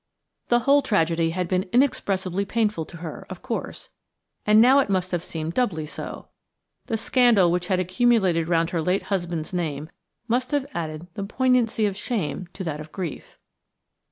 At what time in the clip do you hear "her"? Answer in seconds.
3.05-3.23, 8.71-8.81